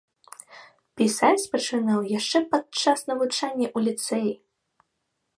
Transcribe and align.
Пісаць 0.99 1.49
пачынаў 1.55 1.99
яшчэ 2.19 2.39
падчас 2.55 2.99
навучання 3.09 3.67
ў 3.75 3.77
ліцэі. 3.89 4.31